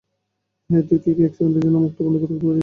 [0.69, 2.59] হেই, তুই কি এক সেকেন্ডের জন্যেও মুখটা বন্ধ রাখতে পারিস না?